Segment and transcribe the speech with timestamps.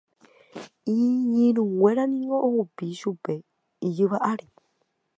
[0.93, 3.33] Iñirũnguéra niko ohupi chupe
[3.87, 4.47] ijyva ári.